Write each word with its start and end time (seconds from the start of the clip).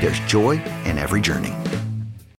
there's 0.00 0.20
joy 0.20 0.52
in 0.84 0.98
every 0.98 1.20
journey. 1.20 1.52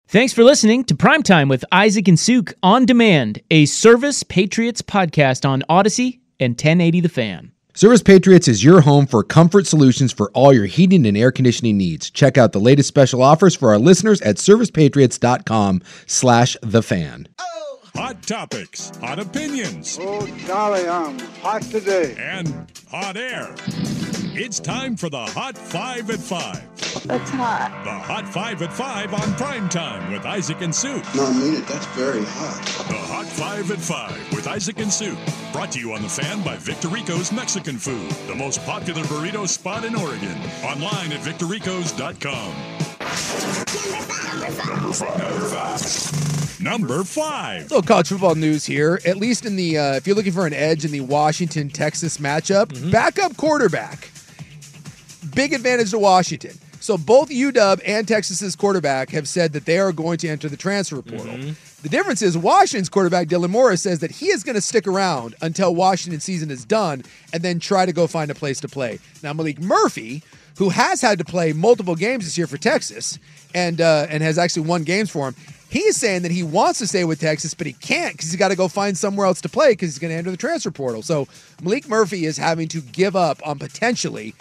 Thanks 0.07 0.33
for 0.33 0.43
listening 0.43 0.83
to 0.85 0.95
Primetime 0.95 1.49
with 1.49 1.63
Isaac 1.71 2.07
and 2.07 2.19
Suk 2.19 2.53
on 2.63 2.85
demand, 2.85 3.41
a 3.51 3.65
Service 3.67 4.23
Patriots 4.23 4.81
podcast 4.81 5.47
on 5.47 5.63
Odyssey 5.69 6.21
and 6.39 6.53
1080 6.53 7.01
The 7.01 7.09
Fan. 7.09 7.51
Service 7.75 8.01
Patriots 8.01 8.47
is 8.47 8.63
your 8.63 8.81
home 8.81 9.05
for 9.05 9.23
comfort 9.23 9.67
solutions 9.67 10.11
for 10.11 10.31
all 10.31 10.51
your 10.51 10.65
heating 10.65 11.05
and 11.05 11.15
air 11.15 11.31
conditioning 11.31 11.77
needs. 11.77 12.09
Check 12.09 12.37
out 12.37 12.51
the 12.51 12.59
latest 12.59 12.87
special 12.87 13.21
offers 13.21 13.55
for 13.55 13.69
our 13.69 13.77
listeners 13.77 14.19
at 14.21 14.37
servicepatriots.com 14.37 15.81
slash 16.07 16.57
the 16.63 16.81
fan. 16.81 17.27
Hot 17.95 18.21
topics, 18.23 18.91
hot 18.97 19.19
opinions, 19.19 19.97
Oh, 20.01 20.27
golly, 20.47 20.87
I'm 20.87 21.19
hot 21.41 21.61
today. 21.63 22.15
and 22.17 22.69
hot 22.89 23.15
air. 23.17 23.53
It's 24.33 24.59
time 24.59 24.95
for 24.95 25.09
the 25.09 25.19
Hot 25.25 25.57
Five 25.57 26.09
at 26.09 26.19
Five. 26.19 26.63
That's 27.05 27.29
hot. 27.29 27.81
The 27.83 27.91
Hot 27.91 28.27
Five 28.27 28.61
at 28.61 28.73
Five 28.73 29.13
on 29.13 29.33
prime 29.35 29.69
time 29.69 30.11
with 30.11 30.25
Isaac 30.25 30.61
and 30.61 30.73
Sue. 30.73 31.01
No, 31.15 31.25
I 31.25 31.33
mean 31.33 31.55
it. 31.55 31.67
That's 31.67 31.85
very 31.87 32.23
hot. 32.25 32.63
The 32.87 32.97
Hot 32.97 33.25
Five 33.25 33.71
at 33.71 33.79
Five 33.79 34.33
with 34.33 34.47
Isaac 34.47 34.79
and 34.79 34.91
Sue. 34.91 35.15
Brought 35.51 35.71
to 35.73 35.79
you 35.79 35.93
on 35.93 36.01
the 36.01 36.09
fan 36.09 36.41
by 36.43 36.55
Victorico's 36.57 37.31
Mexican 37.31 37.77
Food, 37.77 38.09
the 38.27 38.35
most 38.35 38.63
popular 38.65 39.03
burrito 39.03 39.47
spot 39.47 39.85
in 39.85 39.95
Oregon. 39.95 40.37
Online 40.63 41.11
at 41.11 41.21
victoricos.com. 41.21 42.53
Number 44.69 44.93
five. 44.93 45.19
Number 45.19 45.45
five. 45.47 46.61
Number 46.61 47.03
five. 47.03 47.61
little 47.63 47.81
college 47.81 48.09
football 48.09 48.35
news 48.35 48.65
here. 48.65 48.99
At 49.05 49.17
least 49.17 49.45
in 49.45 49.55
the, 49.55 49.77
uh, 49.77 49.93
if 49.95 50.05
you're 50.05 50.15
looking 50.15 50.33
for 50.33 50.45
an 50.45 50.53
edge 50.53 50.83
in 50.85 50.91
the 50.91 51.01
Washington 51.01 51.69
Texas 51.69 52.17
matchup, 52.17 52.91
backup 52.91 53.37
quarterback, 53.37 54.09
big 55.33 55.53
advantage 55.53 55.91
to 55.91 55.99
Washington. 55.99 56.57
So 56.79 56.97
both 56.97 57.29
UW 57.29 57.81
and 57.85 58.07
Texas's 58.07 58.55
quarterback 58.55 59.09
have 59.09 59.27
said 59.27 59.53
that 59.53 59.65
they 59.65 59.79
are 59.79 59.91
going 59.91 60.17
to 60.19 60.27
enter 60.29 60.47
the 60.47 60.57
transfer 60.57 61.01
portal. 61.01 61.37
The 61.81 61.89
difference 61.89 62.21
is 62.21 62.37
Washington's 62.37 62.89
quarterback 62.89 63.27
Dylan 63.27 63.49
Morris 63.49 63.81
says 63.81 63.99
that 63.99 64.11
he 64.11 64.27
is 64.27 64.43
going 64.43 64.55
to 64.55 64.61
stick 64.61 64.87
around 64.87 65.35
until 65.41 65.75
Washington 65.75 66.19
season 66.19 66.51
is 66.51 66.65
done 66.65 67.03
and 67.33 67.43
then 67.43 67.59
try 67.59 67.85
to 67.85 67.93
go 67.93 68.07
find 68.07 68.31
a 68.31 68.35
place 68.35 68.59
to 68.61 68.67
play. 68.67 68.99
Now 69.23 69.33
Malik 69.33 69.59
Murphy, 69.59 70.23
who 70.57 70.69
has 70.69 71.01
had 71.01 71.17
to 71.19 71.25
play 71.25 71.53
multiple 71.53 71.95
games 71.95 72.25
this 72.25 72.37
year 72.37 72.47
for 72.47 72.57
Texas 72.57 73.19
and 73.53 73.79
uh, 73.81 74.07
and 74.09 74.23
has 74.23 74.37
actually 74.37 74.67
won 74.67 74.83
games 74.83 75.09
for 75.09 75.27
him, 75.29 75.35
he's 75.69 75.95
saying 75.97 76.23
that 76.23 76.31
he 76.31 76.43
wants 76.43 76.79
to 76.79 76.87
stay 76.87 77.05
with 77.05 77.19
Texas, 77.19 77.53
but 77.53 77.67
he 77.67 77.73
can't 77.73 78.13
because 78.13 78.31
he's 78.31 78.39
got 78.39 78.49
to 78.49 78.55
go 78.55 78.67
find 78.67 78.97
somewhere 78.97 79.25
else 79.25 79.41
to 79.41 79.49
play 79.49 79.71
because 79.71 79.89
he's 79.89 79.99
going 79.99 80.11
to 80.11 80.17
enter 80.17 80.31
the 80.31 80.37
transfer 80.37 80.71
portal. 80.71 81.01
So 81.01 81.27
Malik 81.61 81.87
Murphy 81.87 82.25
is 82.25 82.37
having 82.37 82.67
to 82.69 82.81
give 82.81 83.15
up 83.15 83.45
on 83.47 83.59
potentially 83.59 84.33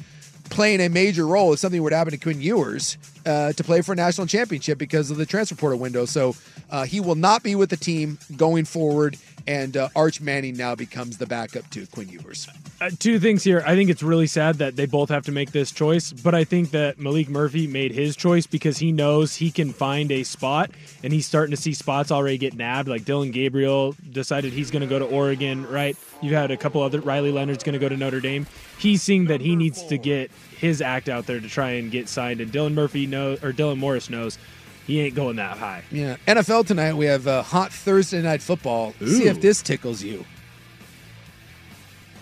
playing 0.50 0.80
a 0.80 0.88
major 0.88 1.26
role 1.26 1.52
if 1.52 1.58
something 1.58 1.82
were 1.82 1.90
to 1.90 1.96
happen 1.96 2.12
to 2.12 2.18
Quinn 2.18 2.40
Ewers 2.40 2.98
uh, 3.26 3.52
to 3.52 3.64
play 3.64 3.82
for 3.82 3.92
a 3.92 3.96
national 3.96 4.26
championship 4.26 4.78
because 4.78 5.10
of 5.10 5.16
the 5.16 5.26
transfer 5.26 5.54
portal 5.54 5.78
window. 5.78 6.04
So 6.04 6.34
uh, 6.70 6.84
he 6.84 7.00
will 7.00 7.14
not 7.14 7.42
be 7.42 7.54
with 7.54 7.70
the 7.70 7.76
team 7.76 8.18
going 8.36 8.64
forward, 8.64 9.16
and 9.46 9.76
uh, 9.76 9.88
Arch 9.94 10.20
Manning 10.20 10.56
now 10.56 10.74
becomes 10.74 11.18
the 11.18 11.26
backup 11.26 11.68
to 11.70 11.86
Quinn 11.86 12.08
Ewers. 12.08 12.48
Uh, 12.80 12.90
two 12.96 13.18
things 13.18 13.42
here. 13.42 13.60
I 13.66 13.74
think 13.74 13.90
it's 13.90 14.04
really 14.04 14.28
sad 14.28 14.56
that 14.58 14.76
they 14.76 14.86
both 14.86 15.08
have 15.08 15.24
to 15.24 15.32
make 15.32 15.50
this 15.50 15.72
choice, 15.72 16.12
but 16.12 16.32
I 16.32 16.44
think 16.44 16.70
that 16.70 16.96
Malik 16.98 17.28
Murphy 17.28 17.66
made 17.66 17.90
his 17.90 18.14
choice 18.14 18.46
because 18.46 18.78
he 18.78 18.92
knows 18.92 19.34
he 19.34 19.50
can 19.50 19.72
find 19.72 20.12
a 20.12 20.22
spot, 20.22 20.70
and 21.02 21.12
he's 21.12 21.26
starting 21.26 21.50
to 21.56 21.60
see 21.60 21.72
spots 21.74 22.12
already 22.12 22.38
get 22.38 22.54
nabbed. 22.54 22.88
Like 22.88 23.04
Dillon 23.04 23.32
Gabriel 23.32 23.96
decided 24.12 24.52
he's 24.52 24.70
going 24.70 24.82
to 24.82 24.86
go 24.86 25.00
to 25.00 25.04
Oregon, 25.04 25.68
right? 25.68 25.96
You've 26.22 26.34
had 26.34 26.52
a 26.52 26.56
couple 26.56 26.80
other. 26.80 27.00
Riley 27.00 27.32
Leonard's 27.32 27.64
going 27.64 27.72
to 27.72 27.80
go 27.80 27.88
to 27.88 27.96
Notre 27.96 28.20
Dame. 28.20 28.46
He's 28.78 29.02
seeing 29.02 29.24
that 29.26 29.40
he 29.40 29.56
needs 29.56 29.82
to 29.86 29.98
get 29.98 30.30
his 30.56 30.80
act 30.80 31.08
out 31.08 31.26
there 31.26 31.40
to 31.40 31.48
try 31.48 31.70
and 31.70 31.90
get 31.90 32.08
signed, 32.08 32.40
and 32.40 32.52
Dylan 32.52 32.74
Murphy 32.74 33.06
knows, 33.08 33.42
or 33.42 33.52
Dylan 33.52 33.78
Morris 33.78 34.08
knows, 34.08 34.38
he 34.86 35.00
ain't 35.00 35.16
going 35.16 35.36
that 35.36 35.58
high. 35.58 35.82
Yeah. 35.90 36.16
NFL 36.28 36.66
tonight, 36.66 36.94
we 36.94 37.06
have 37.06 37.26
uh, 37.26 37.42
hot 37.42 37.72
Thursday 37.72 38.22
night 38.22 38.40
football. 38.40 38.94
See 39.00 39.26
if 39.26 39.40
this 39.40 39.62
tickles 39.62 40.02
you. 40.02 40.24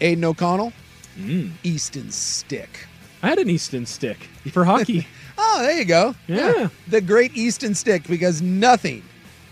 Aidan 0.00 0.24
O'Connell, 0.24 0.72
Mm. 1.18 1.52
Easton 1.64 2.10
Stick. 2.10 2.86
I 3.22 3.28
had 3.28 3.38
an 3.38 3.48
Easton 3.48 3.86
stick 3.86 4.18
for 4.52 4.64
hockey. 4.64 5.06
Oh, 5.38 5.58
there 5.62 5.78
you 5.78 5.84
go. 5.84 6.14
Yeah. 6.28 6.68
The 6.88 7.02
great 7.02 7.36
Easton 7.36 7.74
Stick, 7.74 8.06
because 8.08 8.40
nothing, 8.40 9.02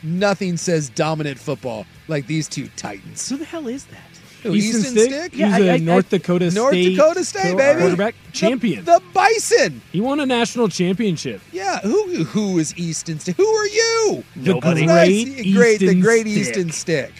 nothing 0.02 0.56
says 0.56 0.88
dominant 0.88 1.38
football 1.38 1.84
like 2.08 2.26
these 2.26 2.48
two 2.48 2.68
Titans. 2.76 3.28
Who 3.28 3.36
the 3.36 3.44
hell 3.44 3.66
is 3.68 3.84
that? 3.86 3.98
Who, 4.44 4.54
Easton 4.54 4.80
Easton 4.80 4.92
Stick? 4.96 5.10
Stick? 5.12 5.32
He's 5.32 5.40
Yeah, 5.40 5.58
a 5.58 5.70
I- 5.72 5.74
I- 5.74 5.78
North 5.78 6.08
Dakota 6.08 6.50
North 6.52 6.72
State 6.72 6.96
Dakota 6.96 7.24
State, 7.24 7.42
co- 7.52 7.56
baby. 7.56 7.80
quarterback 7.80 8.14
The- 8.26 8.32
champion. 8.32 8.84
The, 8.86 9.02
Bison. 9.12 9.82
he 9.92 10.00
won 10.00 10.20
a 10.20 10.26
national 10.26 10.68
championship. 10.70 11.42
Yeah, 11.52 11.80
who 11.80 12.24
who 12.24 12.58
is 12.58 12.74
Easton 12.78 13.18
Stick? 13.20 13.36
Who 13.36 13.46
are 13.46 13.66
you? 13.66 14.24
The 14.36 14.54
Nobody. 14.54 14.86
great 14.86 15.28
Nice. 15.28 15.54
great, 15.54 15.80
the 15.80 15.94
great 16.00 16.26
Stick. 16.26 16.36
Easton 16.38 16.70
Stick. 16.70 17.12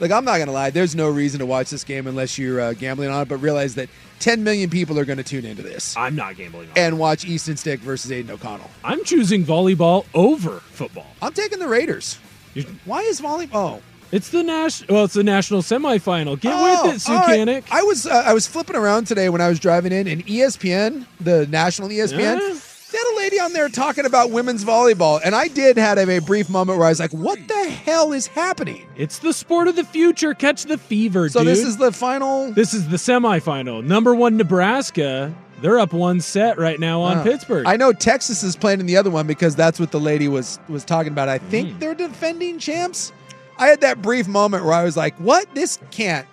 Look, 0.00 0.10
I'm 0.12 0.24
not 0.24 0.38
gonna 0.38 0.52
lie. 0.52 0.70
There's 0.70 0.94
no 0.94 1.08
reason 1.08 1.40
to 1.40 1.46
watch 1.46 1.70
this 1.70 1.84
game 1.84 2.06
unless 2.06 2.38
you're 2.38 2.60
uh, 2.60 2.72
gambling 2.72 3.10
on 3.10 3.22
it. 3.22 3.28
But 3.28 3.38
realize 3.38 3.74
that 3.76 3.88
10 4.20 4.42
million 4.44 4.68
people 4.70 4.98
are 4.98 5.04
going 5.04 5.16
to 5.18 5.22
tune 5.24 5.44
into 5.44 5.62
this 5.62 5.96
I'm 5.96 6.16
not 6.16 6.36
gambling 6.36 6.68
on 6.70 6.76
it. 6.76 6.80
and 6.80 6.98
watch 6.98 7.24
Easton 7.24 7.56
Stick 7.56 7.80
versus 7.80 8.10
Aidan 8.10 8.32
O'Connell. 8.32 8.68
I'm 8.82 9.04
choosing 9.04 9.44
volleyball 9.44 10.06
over 10.14 10.58
football. 10.60 11.06
I'm 11.22 11.32
taking 11.32 11.58
the 11.60 11.68
Raiders. 11.68 12.18
You're- 12.54 12.68
Why 12.84 13.00
is 13.02 13.20
volleyball? 13.20 13.48
Oh, 13.78 13.82
It's 14.10 14.30
the 14.30 14.42
national. 14.42 14.94
Well, 14.94 15.04
it's 15.04 15.14
the 15.14 15.22
national 15.22 15.62
semifinal. 15.62 16.40
Get 16.40 16.52
Oh, 16.56 16.86
with 16.88 17.06
it, 17.06 17.10
all 17.10 17.18
right. 17.26 17.64
I 17.70 17.82
was 17.82 18.06
uh, 18.06 18.22
I 18.26 18.32
was 18.32 18.46
flipping 18.46 18.74
around 18.76 19.06
today 19.06 19.28
when 19.28 19.40
I 19.40 19.48
was 19.48 19.60
driving 19.60 19.92
in, 19.92 20.08
and 20.08 20.24
ESPN, 20.26 21.06
the 21.20 21.46
national 21.46 21.88
ESPN, 21.90 22.38
Yeah. 22.40 22.58
They 22.90 22.98
had 22.98 23.14
a 23.14 23.16
lady 23.18 23.40
on 23.40 23.52
there 23.52 23.68
talking 23.68 24.06
about 24.06 24.30
women's 24.30 24.64
volleyball, 24.64 25.20
and 25.24 25.34
I 25.34 25.48
did 25.48 25.76
had 25.76 25.98
a, 25.98 26.20
brief 26.20 26.48
moment 26.48 26.78
where 26.78 26.86
I 26.86 26.90
was 26.90 27.00
like, 27.00 27.12
"What 27.12 27.38
the 27.48 27.68
hell 27.70 28.12
is 28.12 28.26
happening?" 28.28 28.86
It's 28.96 29.18
the 29.18 29.32
sport 29.32 29.68
of 29.68 29.76
the 29.76 29.84
future. 29.84 30.34
Catch 30.34 30.64
the 30.64 30.78
fever, 30.78 31.28
So 31.28 31.40
dude. 31.40 31.48
this 31.48 31.64
is 31.64 31.76
the 31.76 31.92
final. 31.92 32.52
this 32.52 32.72
is 32.74 32.88
the 32.88 32.96
semifinal. 32.96 33.84
Number 33.84 34.14
one, 34.14 34.36
Nebraska. 34.36 35.34
They're 35.60 35.80
up 35.80 35.92
one 35.92 36.20
set 36.20 36.56
right 36.56 36.78
now 36.78 37.00
on 37.02 37.24
Pittsburgh. 37.24 37.66
I 37.66 37.76
know 37.76 37.92
Texas 37.92 38.44
is 38.44 38.54
playing 38.54 38.78
in 38.78 38.86
the 38.86 38.96
other 38.96 39.10
one 39.10 39.26
because 39.26 39.56
that's 39.56 39.80
what 39.80 39.90
the 39.90 39.98
lady 39.98 40.28
was 40.28 40.60
was 40.68 40.84
talking 40.84 41.10
about. 41.12 41.28
I 41.28 41.38
think 41.38 41.70
Mm. 41.70 41.80
they're 41.80 41.94
defending 41.96 42.60
champs. 42.60 43.12
I 43.58 43.66
had 43.66 43.80
that 43.80 44.00
brief 44.00 44.28
moment 44.28 44.64
where 44.64 44.72
I 44.74 44.84
was 44.84 44.96
like, 44.96 45.16
"What? 45.18 45.46
This 45.56 45.80
can't, 45.90 46.26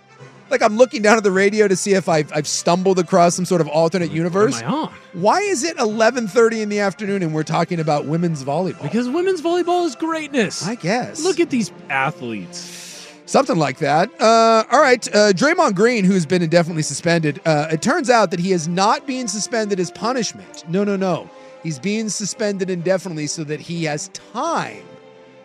like 0.50 0.62
I'm 0.62 0.78
looking 0.78 1.02
down 1.02 1.18
at 1.18 1.24
the 1.24 1.32
radio 1.32 1.68
to 1.68 1.76
see 1.76 1.94
if 1.94 2.08
I've, 2.08 2.32
I've 2.34 2.48
stumbled 2.48 3.00
across 3.00 3.36
some 3.36 3.46
sort 3.46 3.62
of 3.62 3.68
alternate 3.68 4.12
universe. 4.12 4.62
Am 4.62 4.70
I 4.70 4.78
on? 4.78 4.94
Why 5.14 5.40
is 5.40 5.64
it 5.64 5.78
11:30 5.78 6.62
in 6.62 6.70
the 6.70 6.80
afternoon 6.80 7.24
and 7.24 7.34
we're 7.34 7.44
talking 7.44 7.80
about 7.80 8.06
women's 8.06 8.44
volleyball? 8.44 8.82
Because 8.82 9.10
women's 9.10 9.42
volleyball 9.42 9.86
is 9.86 9.96
greatness. 9.96 10.66
I 10.66 10.76
guess. 10.76 11.24
Look 11.24 11.40
at 11.40 11.50
these 11.50 11.72
athletes. 11.90 12.84
Something 13.28 13.58
like 13.58 13.80
that. 13.80 14.10
Uh, 14.22 14.64
all 14.72 14.80
right. 14.80 15.08
Uh, 15.08 15.34
Draymond 15.34 15.74
Green, 15.74 16.06
who's 16.06 16.28
been 16.28 16.44
indefinitely 16.44 16.84
suspended, 16.84 17.42
uh, 17.46 17.68
it 17.72 17.82
turns 17.82 18.10
out 18.10 18.30
that 18.32 18.40
he 18.40 18.52
is 18.52 18.68
not 18.68 19.08
being 19.08 19.28
suspended 19.28 19.80
as 19.80 19.90
punishment. 19.90 20.64
No, 20.70 20.84
no, 20.84 20.96
no. 20.96 21.28
He's 21.64 21.80
being 21.80 22.10
suspended 22.10 22.70
indefinitely 22.70 23.26
so 23.26 23.44
that 23.46 23.60
he 23.60 23.86
has 23.86 24.10
time 24.10 24.84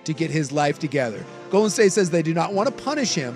to 0.04 0.12
get 0.12 0.30
his 0.30 0.52
life 0.52 0.78
together. 0.78 1.24
Golden 1.50 1.70
State 1.70 1.92
says 1.92 2.10
they 2.10 2.22
do 2.22 2.34
not 2.34 2.52
want 2.52 2.68
to 2.68 2.84
punish 2.84 3.14
him. 3.14 3.34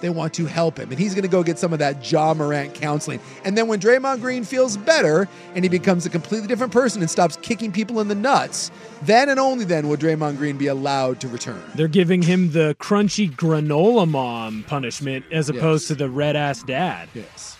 They 0.00 0.10
want 0.10 0.34
to 0.34 0.46
help 0.46 0.78
him. 0.78 0.90
And 0.90 0.98
he's 0.98 1.14
going 1.14 1.22
to 1.22 1.28
go 1.28 1.42
get 1.42 1.58
some 1.58 1.72
of 1.72 1.78
that 1.78 2.10
Ja 2.10 2.34
Morant 2.34 2.74
counseling. 2.74 3.20
And 3.44 3.56
then 3.56 3.66
when 3.66 3.80
Draymond 3.80 4.20
Green 4.20 4.44
feels 4.44 4.76
better 4.76 5.28
and 5.54 5.64
he 5.64 5.68
becomes 5.68 6.04
a 6.06 6.10
completely 6.10 6.46
different 6.48 6.72
person 6.72 7.00
and 7.02 7.10
stops 7.10 7.36
kicking 7.42 7.72
people 7.72 8.00
in 8.00 8.08
the 8.08 8.14
nuts, 8.14 8.70
then 9.02 9.28
and 9.28 9.40
only 9.40 9.64
then 9.64 9.88
will 9.88 9.96
Draymond 9.96 10.36
Green 10.36 10.56
be 10.58 10.66
allowed 10.66 11.20
to 11.20 11.28
return. 11.28 11.62
They're 11.74 11.88
giving 11.88 12.22
him 12.22 12.52
the 12.52 12.76
crunchy 12.78 13.34
granola 13.34 14.08
mom 14.08 14.64
punishment 14.66 15.24
as 15.32 15.48
opposed 15.48 15.84
Yes. 15.84 15.88
to 15.88 15.94
the 15.94 16.10
red 16.10 16.36
ass 16.36 16.62
dad. 16.62 17.08
Yes. 17.14 17.56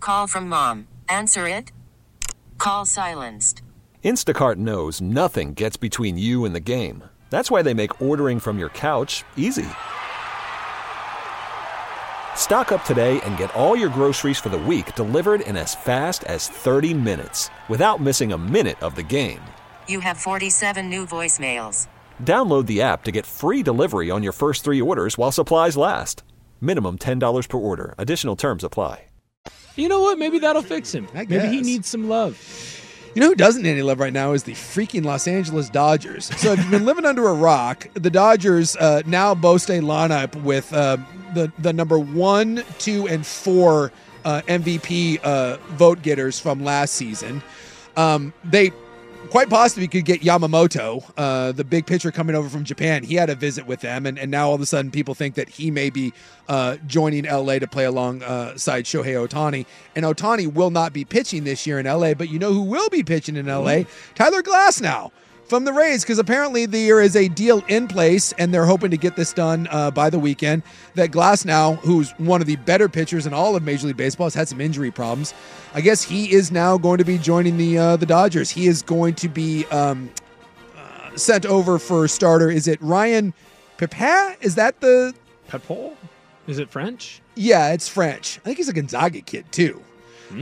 Call 0.00 0.26
from 0.26 0.48
mom. 0.48 0.86
Answer 1.08 1.48
it. 1.48 1.72
Call 2.58 2.84
silenced. 2.86 3.62
Instacart 4.04 4.56
knows 4.56 5.00
nothing 5.00 5.52
gets 5.54 5.76
between 5.76 6.16
you 6.16 6.44
and 6.44 6.54
the 6.54 6.60
game. 6.60 7.02
That's 7.28 7.50
why 7.50 7.62
they 7.62 7.74
make 7.74 8.00
ordering 8.00 8.38
from 8.38 8.58
your 8.58 8.68
couch 8.68 9.24
easy. 9.36 9.66
Stock 12.36 12.70
up 12.70 12.84
today 12.84 13.20
and 13.22 13.36
get 13.36 13.52
all 13.56 13.74
your 13.74 13.88
groceries 13.88 14.38
for 14.38 14.50
the 14.50 14.56
week 14.56 14.94
delivered 14.94 15.40
in 15.40 15.56
as 15.56 15.74
fast 15.74 16.22
as 16.24 16.48
30 16.48 16.94
minutes 16.94 17.50
without 17.68 18.00
missing 18.00 18.30
a 18.30 18.38
minute 18.38 18.80
of 18.84 18.94
the 18.94 19.02
game. 19.02 19.42
You 19.88 19.98
have 19.98 20.16
47 20.16 20.88
new 20.88 21.04
voicemails. 21.04 21.88
Download 22.22 22.66
the 22.66 22.80
app 22.82 23.02
to 23.04 23.10
get 23.10 23.26
free 23.26 23.64
delivery 23.64 24.12
on 24.12 24.22
your 24.22 24.32
first 24.32 24.62
three 24.62 24.80
orders 24.80 25.18
while 25.18 25.32
supplies 25.32 25.76
last. 25.76 26.22
Minimum 26.60 26.98
$10 26.98 27.48
per 27.48 27.58
order. 27.58 27.96
Additional 27.98 28.36
terms 28.36 28.62
apply. 28.62 29.06
You 29.76 29.88
know 29.90 30.00
what? 30.00 30.18
Maybe 30.18 30.38
that'll 30.38 30.62
fix 30.62 30.90
him. 30.94 31.06
I 31.14 31.26
Maybe 31.26 31.48
he 31.48 31.60
needs 31.60 31.86
some 31.86 32.08
love. 32.08 32.34
You 33.16 33.22
know 33.22 33.28
who 33.28 33.34
doesn't 33.34 33.62
need 33.62 33.70
any 33.70 33.80
love 33.80 33.98
right 33.98 34.12
now 34.12 34.32
is 34.32 34.42
the 34.42 34.52
freaking 34.52 35.02
Los 35.02 35.26
Angeles 35.26 35.70
Dodgers. 35.70 36.26
So 36.38 36.52
if 36.52 36.58
you've 36.58 36.70
been 36.70 36.84
living 36.84 37.06
under 37.06 37.26
a 37.28 37.32
rock, 37.32 37.88
the 37.94 38.10
Dodgers 38.10 38.76
uh, 38.76 39.00
now 39.06 39.34
boast 39.34 39.70
a 39.70 39.80
lineup 39.80 40.34
with 40.42 40.70
uh, 40.70 40.98
the 41.32 41.50
the 41.58 41.72
number 41.72 41.98
one, 41.98 42.62
two, 42.78 43.08
and 43.08 43.24
four 43.26 43.90
uh, 44.26 44.42
MVP 44.42 45.20
uh, 45.24 45.56
vote 45.76 46.02
getters 46.02 46.38
from 46.38 46.62
last 46.62 46.92
season. 46.92 47.42
Um, 47.96 48.34
they 48.44 48.70
quite 49.26 49.48
possibly 49.48 49.88
could 49.88 50.04
get 50.04 50.22
Yamamoto, 50.22 51.08
uh, 51.16 51.52
the 51.52 51.64
big 51.64 51.86
pitcher 51.86 52.10
coming 52.10 52.36
over 52.36 52.48
from 52.48 52.64
Japan. 52.64 53.04
He 53.04 53.14
had 53.14 53.30
a 53.30 53.34
visit 53.34 53.66
with 53.66 53.80
them, 53.80 54.06
and, 54.06 54.18
and 54.18 54.30
now 54.30 54.48
all 54.48 54.54
of 54.54 54.60
a 54.60 54.66
sudden 54.66 54.90
people 54.90 55.14
think 55.14 55.34
that 55.34 55.48
he 55.48 55.70
may 55.70 55.90
be 55.90 56.12
uh, 56.48 56.76
joining 56.86 57.24
LA 57.24 57.58
to 57.58 57.66
play 57.66 57.84
alongside 57.84 58.84
Shohei 58.84 59.26
Ohtani. 59.26 59.66
And 59.94 60.04
Ohtani 60.04 60.52
will 60.52 60.70
not 60.70 60.92
be 60.92 61.04
pitching 61.04 61.44
this 61.44 61.66
year 61.66 61.78
in 61.78 61.86
LA, 61.86 62.14
but 62.14 62.28
you 62.28 62.38
know 62.38 62.52
who 62.52 62.62
will 62.62 62.88
be 62.88 63.02
pitching 63.02 63.36
in 63.36 63.46
LA? 63.46 63.82
Tyler 64.14 64.42
Glasnow. 64.42 65.10
From 65.48 65.64
the 65.64 65.72
Rays, 65.72 66.02
because 66.02 66.18
apparently 66.18 66.66
there 66.66 67.00
is 67.00 67.14
a 67.14 67.28
deal 67.28 67.62
in 67.68 67.86
place, 67.86 68.32
and 68.32 68.52
they're 68.52 68.66
hoping 68.66 68.90
to 68.90 68.96
get 68.96 69.14
this 69.14 69.32
done 69.32 69.68
uh, 69.70 69.92
by 69.92 70.10
the 70.10 70.18
weekend. 70.18 70.64
That 70.94 71.12
Glasnow, 71.12 71.78
who's 71.78 72.10
one 72.18 72.40
of 72.40 72.48
the 72.48 72.56
better 72.56 72.88
pitchers 72.88 73.26
in 73.26 73.32
all 73.32 73.54
of 73.54 73.62
Major 73.62 73.86
League 73.86 73.96
Baseball, 73.96 74.26
has 74.26 74.34
had 74.34 74.48
some 74.48 74.60
injury 74.60 74.90
problems. 74.90 75.34
I 75.72 75.82
guess 75.82 76.02
he 76.02 76.32
is 76.32 76.50
now 76.50 76.76
going 76.78 76.98
to 76.98 77.04
be 77.04 77.16
joining 77.16 77.58
the 77.58 77.78
uh, 77.78 77.96
the 77.96 78.06
Dodgers. 78.06 78.50
He 78.50 78.66
is 78.66 78.82
going 78.82 79.14
to 79.14 79.28
be 79.28 79.64
um, 79.66 80.10
uh, 80.76 81.16
sent 81.16 81.46
over 81.46 81.78
for 81.78 82.08
starter. 82.08 82.50
Is 82.50 82.66
it 82.66 82.82
Ryan 82.82 83.32
Pepiot? 83.78 84.38
Is 84.40 84.56
that 84.56 84.80
the? 84.80 85.14
Pepol? 85.48 85.94
Is 86.48 86.58
it 86.58 86.70
French? 86.70 87.22
Yeah, 87.36 87.72
it's 87.72 87.88
French. 87.88 88.38
I 88.38 88.40
think 88.40 88.56
he's 88.56 88.68
a 88.68 88.72
Gonzaga 88.72 89.20
kid 89.20 89.44
too. 89.52 89.80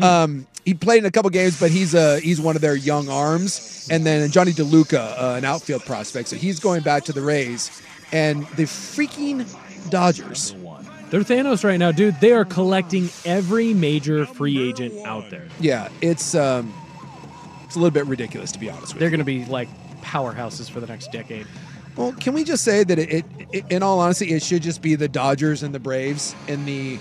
Um, 0.00 0.46
he 0.64 0.74
played 0.74 0.98
in 0.98 1.04
a 1.04 1.10
couple 1.10 1.30
games, 1.30 1.58
but 1.58 1.70
he's 1.70 1.94
uh 1.94 2.20
he's 2.22 2.40
one 2.40 2.56
of 2.56 2.62
their 2.62 2.76
young 2.76 3.08
arms. 3.08 3.88
And 3.90 4.04
then 4.06 4.30
Jonny 4.30 4.52
DeLuca, 4.52 5.20
uh, 5.20 5.34
an 5.36 5.44
outfield 5.44 5.84
prospect, 5.84 6.28
so 6.28 6.36
he's 6.36 6.58
going 6.58 6.82
back 6.82 7.04
to 7.04 7.12
the 7.12 7.20
Rays. 7.20 7.82
And 8.12 8.46
the 8.48 8.62
freaking 8.64 9.44
Dodgers. 9.90 10.54
They're 11.10 11.20
Thanos 11.20 11.64
right 11.64 11.76
now, 11.76 11.92
dude. 11.92 12.18
They 12.20 12.32
are 12.32 12.44
collecting 12.44 13.08
every 13.24 13.74
major 13.74 14.26
free 14.26 14.68
agent 14.68 14.94
out 15.04 15.30
there. 15.30 15.46
Yeah, 15.60 15.88
it's 16.00 16.34
um, 16.34 16.72
it's 17.64 17.76
a 17.76 17.78
little 17.78 17.92
bit 17.92 18.06
ridiculous 18.06 18.52
to 18.52 18.58
be 18.58 18.70
honest 18.70 18.86
with 18.86 18.94
you. 18.94 19.00
They're 19.00 19.10
going 19.10 19.18
to 19.18 19.24
be 19.24 19.44
like 19.44 19.68
powerhouses 20.00 20.70
for 20.70 20.80
the 20.80 20.86
next 20.86 21.12
decade. 21.12 21.46
Well, 21.96 22.12
can 22.12 22.34
we 22.34 22.42
just 22.42 22.64
say 22.64 22.82
that 22.82 22.98
it, 22.98 23.12
it, 23.12 23.24
it, 23.52 23.64
in 23.70 23.82
all 23.82 24.00
honesty, 24.00 24.32
it 24.32 24.42
should 24.42 24.62
just 24.62 24.82
be 24.82 24.96
the 24.96 25.06
Dodgers 25.06 25.62
and 25.62 25.72
the 25.72 25.78
Braves 25.78 26.34
in 26.48 26.64
the 26.64 26.98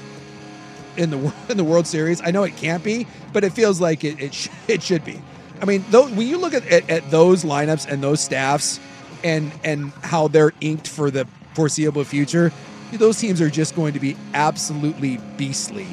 in 0.97 1.09
the 1.09 1.33
in 1.49 1.57
the 1.57 1.63
World 1.63 1.87
Series. 1.87 2.21
I 2.21 2.31
know 2.31 2.43
it 2.43 2.55
can't 2.57 2.83
be, 2.83 3.07
but 3.31 3.43
it 3.43 3.53
feels 3.53 3.79
like 3.81 4.03
it 4.03 4.21
it, 4.21 4.33
sh- 4.33 4.49
it 4.67 4.83
should 4.83 5.05
be. 5.05 5.21
I 5.61 5.65
mean, 5.65 5.85
though, 5.89 6.07
when 6.07 6.27
you 6.27 6.37
look 6.37 6.53
at, 6.53 6.65
at 6.67 6.89
at 6.89 7.09
those 7.11 7.43
lineups 7.43 7.87
and 7.87 8.03
those 8.03 8.19
staffs, 8.19 8.79
and 9.23 9.51
and 9.63 9.91
how 10.01 10.27
they're 10.27 10.53
inked 10.61 10.87
for 10.87 11.09
the 11.09 11.27
foreseeable 11.53 12.03
future, 12.03 12.51
those 12.91 13.17
teams 13.17 13.41
are 13.41 13.49
just 13.49 13.75
going 13.75 13.93
to 13.93 13.99
be 13.99 14.17
absolutely 14.33 15.17
beastly. 15.37 15.87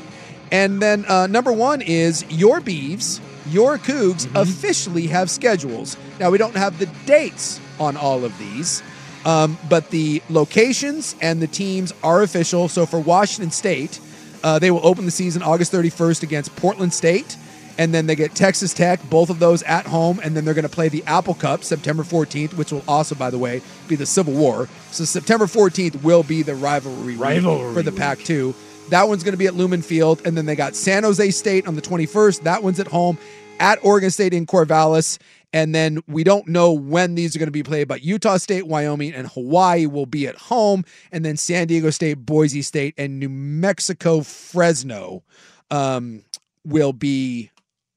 And 0.52 0.82
then 0.82 1.04
uh, 1.06 1.26
number 1.28 1.52
one 1.52 1.80
is 1.80 2.24
your 2.28 2.60
Beavs, 2.60 3.20
your 3.48 3.78
Cougs 3.78 4.28
officially 4.34 5.06
have 5.06 5.30
schedules. 5.30 5.96
Now 6.18 6.30
we 6.30 6.38
don't 6.38 6.56
have 6.56 6.78
the 6.78 6.86
dates 7.06 7.60
on 7.78 7.96
all 7.96 8.24
of 8.24 8.36
these, 8.38 8.82
um, 9.24 9.56
but 9.68 9.90
the 9.90 10.22
locations 10.28 11.14
and 11.20 11.40
the 11.40 11.46
teams 11.46 11.92
are 12.02 12.22
official. 12.22 12.68
So 12.68 12.84
for 12.84 12.98
Washington 12.98 13.50
State, 13.52 14.00
uh, 14.42 14.58
they 14.58 14.70
will 14.70 14.86
open 14.86 15.04
the 15.04 15.10
season 15.10 15.42
August 15.42 15.72
31st 15.72 16.22
against 16.22 16.54
Portland 16.56 16.92
State. 16.92 17.36
And 17.78 17.94
then 17.94 18.06
they 18.06 18.14
get 18.14 18.34
Texas 18.34 18.74
Tech, 18.74 19.00
both 19.08 19.30
of 19.30 19.38
those 19.38 19.62
at 19.62 19.86
home. 19.86 20.20
And 20.22 20.36
then 20.36 20.44
they're 20.44 20.54
going 20.54 20.64
to 20.64 20.68
play 20.68 20.88
the 20.88 21.02
Apple 21.06 21.34
Cup 21.34 21.64
September 21.64 22.02
14th, 22.02 22.54
which 22.54 22.72
will 22.72 22.84
also, 22.86 23.14
by 23.14 23.30
the 23.30 23.38
way, 23.38 23.62
be 23.88 23.96
the 23.96 24.04
Civil 24.04 24.34
War. 24.34 24.68
So 24.90 25.04
September 25.04 25.46
14th 25.46 26.02
will 26.02 26.22
be 26.22 26.42
the 26.42 26.54
rivalry, 26.54 27.16
Rivalry 27.16 27.72
for 27.72 27.82
the. 27.82 27.92
Pac 27.92 28.18
2. 28.18 28.54
That 28.90 29.08
one's 29.08 29.22
going 29.22 29.32
to 29.32 29.38
be 29.38 29.46
at 29.46 29.54
Lumen 29.54 29.82
Field. 29.82 30.20
And 30.26 30.36
then 30.36 30.44
they 30.46 30.56
got 30.56 30.74
San 30.74 31.04
Jose 31.04 31.30
State 31.30 31.66
on 31.66 31.74
the 31.74 31.82
21st. 31.82 32.42
That 32.42 32.62
one's 32.62 32.80
at 32.80 32.88
home 32.88 33.16
at 33.60 33.78
Oregon 33.82 34.10
State 34.10 34.34
in 34.34 34.46
Corvallis. 34.46 35.18
And 35.52 35.74
then 35.74 36.00
we 36.06 36.22
don't 36.22 36.46
know 36.46 36.72
when 36.72 37.16
these 37.16 37.34
are 37.34 37.38
going 37.38 37.48
to 37.48 37.52
be 37.52 37.62
played, 37.64 37.88
but 37.88 38.02
Utah 38.02 38.36
State, 38.36 38.66
Wyoming, 38.68 39.12
and 39.12 39.26
Hawaii 39.28 39.86
will 39.86 40.06
be 40.06 40.26
at 40.28 40.36
home. 40.36 40.84
And 41.10 41.24
then 41.24 41.36
San 41.36 41.66
Diego 41.66 41.90
State, 41.90 42.14
Boise 42.14 42.62
State, 42.62 42.94
and 42.96 43.18
New 43.18 43.28
Mexico, 43.28 44.20
Fresno 44.20 45.24
um, 45.70 46.22
will 46.64 46.92
be 46.92 47.50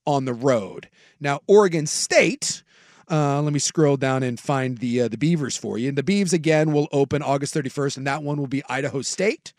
on 0.05 0.25
the 0.25 0.33
road. 0.33 0.89
Now, 1.19 1.41
Oregon 1.47 1.85
State. 1.85 2.62
Uh, 3.13 3.39
let 3.43 3.53
me 3.53 3.59
scroll 3.59 3.95
down 3.95 4.23
and 4.23 4.39
find 4.39 4.79
the 4.79 5.01
uh, 5.01 5.07
the 5.07 5.17
Beavers 5.17 5.55
for 5.55 5.77
you. 5.77 5.89
And 5.89 5.95
the 5.95 6.01
Beavs 6.01 6.33
again 6.33 6.71
will 6.71 6.87
open 6.91 7.21
August 7.21 7.53
31st, 7.53 7.97
and 7.97 8.07
that 8.07 8.23
one 8.23 8.37
will 8.37 8.47
be 8.47 8.63
Idaho 8.67 9.03
State. 9.03 9.53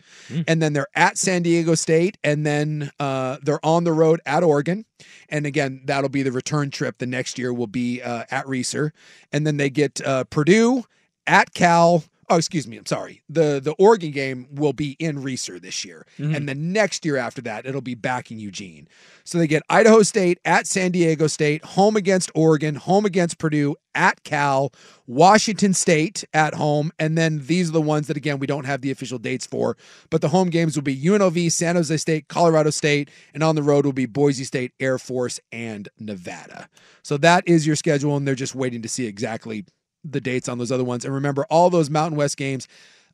And 0.49 0.61
then 0.61 0.73
they're 0.73 0.89
at 0.97 1.17
San 1.19 1.43
Diego 1.43 1.77
State, 1.77 2.19
and 2.25 2.45
then 2.45 2.91
uh, 2.99 3.37
they're 3.45 3.65
on 3.65 3.85
the 3.85 3.93
road 3.93 4.21
at 4.27 4.43
Oregon. 4.43 4.87
And 5.29 5.47
again, 5.47 5.83
that'll 5.85 6.09
be 6.11 6.25
the 6.25 6.33
return 6.33 6.71
trip. 6.71 6.99
The 6.99 7.07
next 7.07 7.39
year 7.39 7.53
will 7.55 7.69
be 7.69 8.03
uh, 8.03 8.25
at 8.29 8.45
Reser, 8.47 8.91
and 9.33 9.47
then 9.47 9.57
they 9.57 9.71
get 9.71 10.05
uh, 10.05 10.25
Purdue 10.25 10.83
at 11.25 11.55
Cal. 11.55 12.03
Oh, 12.29 12.37
excuse 12.37 12.67
me. 12.67 12.77
I'm 12.77 12.87
sorry. 12.87 13.23
the 13.29 13.61
The 13.63 13.75
Oregon 13.79 14.11
game 14.11 14.47
will 14.53 14.73
be 14.73 14.97
in 14.99 15.23
Reser 15.23 15.61
this 15.61 15.85
year, 15.85 16.07
mm-hmm. 16.19 16.35
and 16.35 16.49
the 16.49 16.55
next 16.55 17.05
year 17.05 17.17
after 17.17 17.43
that, 17.43 17.67
it'll 17.67 17.81
be 17.81 17.95
back 17.95 18.31
in 18.31 18.39
Eugene. 18.39 18.89
So 19.25 19.39
they 19.39 19.47
get 19.47 19.63
Idaho 19.69 20.03
State 20.03 20.39
at 20.45 20.67
San 20.67 20.93
Diego 20.93 21.27
State, 21.27 21.65
home 21.65 21.97
against 21.97 22.31
Oregon, 22.35 22.75
home 22.75 23.05
against 23.05 23.39
Purdue, 23.39 23.77
at 23.95 24.23
Cal, 24.25 24.73
Washington 25.07 25.73
State 25.75 26.25
at 26.35 26.55
home, 26.55 26.91
and 26.99 27.17
then 27.17 27.41
these 27.47 27.69
are 27.69 27.73
the 27.73 27.81
ones 27.81 28.07
that 28.09 28.17
again 28.17 28.39
we 28.39 28.47
don't 28.47 28.65
have 28.65 28.81
the 28.81 28.91
official 28.91 29.19
dates 29.19 29.47
for, 29.47 29.77
but 30.11 30.21
the 30.21 30.29
home 30.29 30.51
games 30.51 30.77
will 30.77 30.83
be 30.83 31.01
UNLV, 31.01 31.53
San 31.53 31.77
Jose 31.77 31.97
State, 31.97 32.29
Colorado 32.29 32.71
State, 32.71 33.11
and 33.33 33.43
on 33.43 33.55
the 33.55 33.63
road 33.63 33.85
will 33.85 33.93
be 33.93 34.07
Boise 34.07 34.45
State, 34.45 34.73
Air 34.81 34.99
Force, 34.99 35.41
and 35.53 35.89
Nevada. 35.99 36.69
So 37.03 37.17
that 37.19 37.47
is 37.47 37.67
your 37.67 37.77
schedule, 37.77 38.17
and 38.17 38.27
they're 38.27 38.35
just 38.35 38.55
waiting 38.55 38.83
to 38.83 38.89
see 38.89 39.07
exactly 39.07 39.65
the 40.05 40.21
dates 40.21 40.49
on 40.49 40.59
those 40.59 40.71
other 40.71 40.85
ones. 40.85 41.05
And 41.05 41.15
remember, 41.15 41.45
all 41.51 41.71
those 41.71 41.91
Mountain 41.91 42.17
West 42.17 42.37
games 42.37 42.69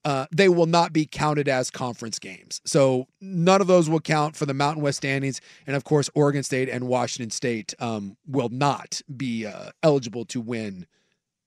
uh, 0.05 0.27
they 0.31 0.49
will 0.49 0.67
not 0.67 0.93
be 0.93 1.07
counted 1.07 1.49
as 1.49 1.71
conference 1.71 2.19
games. 2.19 2.61
So 2.65 3.07
none 3.21 3.61
of 3.61 3.67
those 3.67 3.91
will 3.91 4.01
count 4.01 4.35
for 4.35 4.47
the 4.47 4.55
Mountain 4.55 4.83
West 4.83 4.99
standings. 4.99 5.41
And 5.67 5.77
of 5.77 5.85
course, 5.85 6.09
Oregon 6.15 6.43
State 6.43 6.69
and 6.69 6.89
Washington 6.89 7.31
State 7.31 7.75
um, 7.79 8.17
will 8.27 8.49
not 8.49 9.03
be 9.15 9.47
uh, 9.47 9.71
eligible 9.83 10.25
to 10.27 10.41
win 10.41 10.87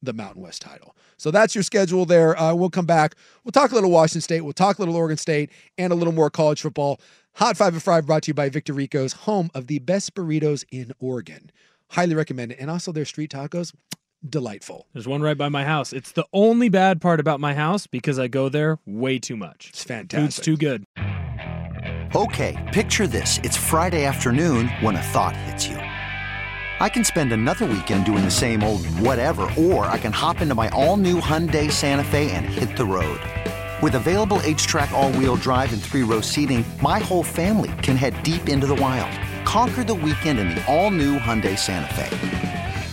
the 0.03 0.13
Mountain 0.13 0.41
West 0.41 0.61
title. 0.61 0.95
So 1.17 1.31
that's 1.31 1.55
your 1.55 1.63
schedule 1.63 2.05
there. 2.05 2.37
Uh, 2.39 2.53
we'll 2.53 2.69
come 2.69 2.85
back. 2.85 3.15
We'll 3.43 3.53
talk 3.53 3.71
a 3.71 3.75
little 3.75 3.89
Washington 3.89 4.21
State. 4.21 4.41
We'll 4.41 4.53
talk 4.53 4.77
a 4.77 4.81
little 4.81 4.95
Oregon 4.95 5.17
State 5.17 5.49
and 5.77 5.91
a 5.91 5.95
little 5.95 6.13
more 6.13 6.29
college 6.29 6.61
football. 6.61 6.99
Hot 7.35 7.57
Five 7.57 7.75
of 7.75 7.81
Five 7.81 8.05
brought 8.05 8.23
to 8.23 8.27
you 8.27 8.33
by 8.33 8.49
Victorico's, 8.49 9.13
home 9.13 9.49
of 9.55 9.67
the 9.67 9.79
best 9.79 10.13
burritos 10.13 10.65
in 10.71 10.91
Oregon. 10.99 11.49
Highly 11.91 12.15
recommend 12.15 12.51
it. 12.51 12.59
And 12.59 12.69
also 12.69 12.91
their 12.91 13.05
street 13.05 13.31
tacos, 13.31 13.73
delightful. 14.27 14.87
There's 14.93 15.07
one 15.07 15.21
right 15.21 15.37
by 15.37 15.49
my 15.49 15.63
house. 15.63 15.93
It's 15.93 16.11
the 16.11 16.25
only 16.33 16.69
bad 16.69 17.01
part 17.01 17.19
about 17.19 17.39
my 17.39 17.53
house 17.53 17.87
because 17.87 18.19
I 18.19 18.27
go 18.27 18.49
there 18.49 18.79
way 18.85 19.19
too 19.19 19.37
much. 19.37 19.69
It's 19.69 19.83
fantastic. 19.83 20.19
Food's 20.19 20.39
too 20.39 20.57
good. 20.57 20.85
Okay, 22.15 22.69
picture 22.73 23.07
this. 23.07 23.39
It's 23.43 23.57
Friday 23.57 24.05
afternoon 24.05 24.67
when 24.81 24.95
a 24.95 25.01
thought 25.01 25.35
hits 25.35 25.67
you. 25.67 25.77
I 25.77 26.89
can 26.89 27.03
spend 27.03 27.33
another 27.33 27.65
weekend 27.65 28.05
doing 28.05 28.23
the 28.23 28.31
same 28.31 28.61
old 28.61 28.85
whatever, 28.99 29.49
or 29.57 29.85
I 29.85 29.97
can 29.97 30.11
hop 30.11 30.41
into 30.41 30.53
my 30.53 30.69
all 30.69 30.97
new 30.97 31.19
Hyundai 31.19 31.71
Santa 31.71 32.03
Fe 32.03 32.29
and 32.31 32.45
hit 32.45 32.77
the 32.77 32.85
road. 32.85 33.19
With 33.81 33.95
available 33.95 34.37
HTRAC, 34.37 34.91
all 34.91 35.11
wheel 35.13 35.35
drive, 35.35 35.73
and 35.73 35.81
three 35.81 36.03
row 36.03 36.21
seating, 36.21 36.63
my 36.81 36.99
whole 36.99 37.23
family 37.23 37.71
can 37.81 37.95
head 37.95 38.21
deep 38.21 38.47
into 38.47 38.67
the 38.67 38.75
wild. 38.75 39.11
Conquer 39.45 39.83
the 39.83 39.95
weekend 39.95 40.39
in 40.39 40.49
the 40.49 40.63
all 40.67 40.91
new 40.91 41.17
Hyundai 41.17 41.57
Santa 41.57 41.93
Fe. 41.95 42.52